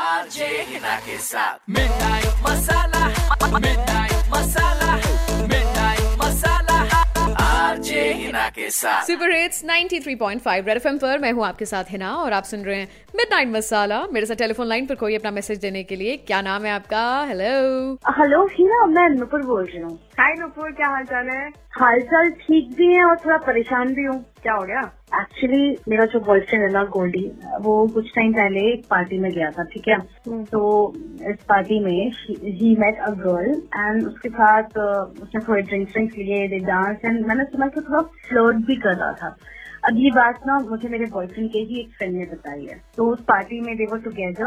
[0.00, 3.06] RJ Hina के साथ। Midnight Masala
[3.56, 4.94] midnight Masala
[5.50, 6.78] midnight Masala
[7.44, 12.14] RJ Hina के साथ सुपर हिट्स 93.5 रेड एफएम पर मैं हूँ आपके साथ हिना
[12.16, 15.58] और आप सुन रहे हैं मिडनाइट मसाला मेरे साथ टेलीफोन लाइन पर कोई अपना मैसेज
[15.60, 17.02] देने के लिए क्या नाम है आपका?
[17.28, 17.52] हेलो
[18.20, 21.48] हेलो हिना मैं नुपुर बोल रही हूँ। हाय नुपुर क्या हाल चाल है?
[21.80, 24.80] हाल चाल ठीक भी है और थोड़ा परेशान भी हूँ। क्या हो गया?
[25.12, 27.22] एक्चुअली मेरा जो बॉयफ्रेंड है ना गोल्डी
[27.60, 29.98] वो कुछ टाइम पहले एक पार्टी में गया था ठीक है?
[30.28, 30.60] तो
[31.30, 32.12] इस पार्टी में
[32.60, 34.78] he met a girl and उसके साथ
[35.22, 38.96] उसने थोड़े ड्रिंक्स ड्रिंक्स लिए दे डांस एंड मैंने सुना कि थोड़ा फ्लर्ट भी कर
[38.96, 39.36] रहा था।
[39.82, 43.06] अब ये बात ना मुझे मेरे बॉयफ्रेंड के ही एक फ्रेंड ने बताई है। तो
[43.06, 44.46] उस पार्टी में they were together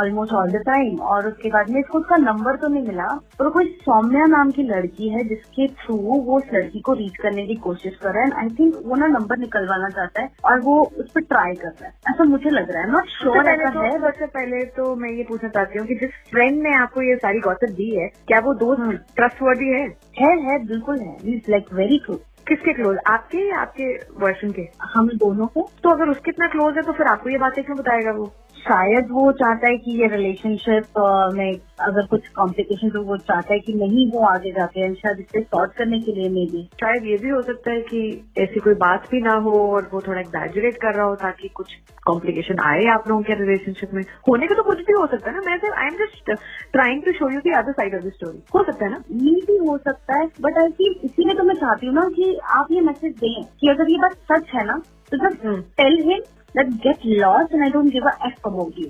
[0.00, 3.06] almost all the time और उसके बाद में इसको उसका नंबर तो नहीं मिला।
[3.38, 7.46] पर कोई सौम्या नाम की लड़की है जिसके थ्रू वो उस लड़की को रीच करने
[7.46, 10.80] की कोशिश कर रहा है। आई थिंक वो ना नंबर निकलवाना चाहता है और वो
[10.98, 13.82] उस पर ट्राई कर रहा है। ऐसा मुझे लग रहा है। नॉट श्योर ऐसा तो
[13.82, 17.16] है सबसे पहले तो मैं ये पूछना चाहती हूँ कि जिस फ्रेंड ने आपको ये
[17.16, 19.86] सारी गॉसिप दी है क्या वो दोस्त ट्रस्टवर्दी है?
[20.20, 24.68] है है बिल्कुल है। इज़ लाइक वेरी क्लोज किसके क्लोज आपके या आपके बॉयफ्रेंड के?
[24.82, 27.78] हम दोनों को तो अगर उसके इतना क्लोज है तो फिर आपको ये बातें क्यों
[27.78, 28.32] बताएगा वो?
[28.68, 30.98] शायद वो चाहता है कि ये रिलेशनशिप
[31.34, 35.20] में अगर कुछ कॉम्प्लिकेशन तो वो चाहता है कि नहीं वो आगे जाके and शायद
[35.20, 38.00] इससे सॉर्ट करने के लिए मे भी शायद ये भी हो सकता है कि
[38.38, 41.74] ऐसी कोई बात भी ना हो और वो थोड़ा एग्जैजरेट कर रहा हो ताकि कुछ
[42.06, 45.36] कॉम्प्लिकेशन आए आप लोगों के रिलेशनशिप में। होने का तो कुछ भी हो सकता है
[45.36, 46.30] ना। मैं I am just
[46.72, 49.02] trying to show you the other side of the story हो सकता है ना?
[49.10, 52.38] ये भी हो सकता है बट आई फील इसीलिए तो मैं चाहती हूँ ना कि
[52.54, 54.80] आप ये मैसेज दें कि अगर ये बात सच है ना
[55.12, 55.60] तो just hmm.
[55.60, 56.20] Tell him
[56.58, 58.88] that get lost and I don't give a F about you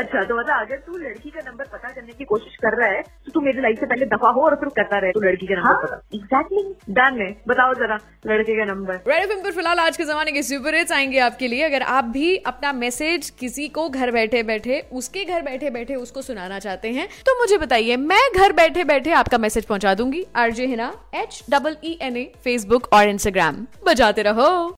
[0.00, 3.02] अच्छा तो मतलब अगर तू लड़की का नंबर पता करने की कोशिश कर रहा है
[3.02, 5.60] तो तू मेरी लाइफ से पहले दफ़ा हो और फिर करता रहे तू लड़की का
[5.60, 6.62] हाँ नंबर पता। एग्जैक्टली
[6.94, 10.42] डन है बताओ जरा लड़के का नंबर रेड एफएम पर फ़िलहाल आज के जमाने के
[10.42, 14.80] सुपर हिट्स आएँगे आपके लिए। अगर आप भी अपना मैसेज किसी को घर बैठे बैठे
[14.92, 19.12] उसके घर बैठे बैठे उसको सुनाना चाहते हैं तो मुझे बताइए मैं घर बैठे बैठे
[19.12, 24.22] आपका मैसेज पहुँचा दूँगी। RJ Hina H double E N A Facebook और इंस्टाग्राम बजाते
[24.22, 24.76] रहो।